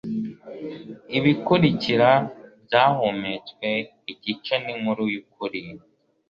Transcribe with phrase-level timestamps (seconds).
[1.17, 2.09] ibikurikira
[2.65, 3.67] byahumetswe
[4.21, 5.61] igice ninkuru yukuri